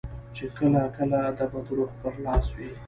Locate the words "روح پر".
1.77-2.13